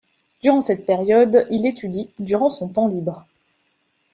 Durant 0.41 0.61
cette 0.61 0.87
période 0.87 1.45
il 1.51 1.67
étudie 1.67 2.09
durant 2.17 2.49
son 2.49 2.69
temps 2.69 2.87
libre. 2.87 3.23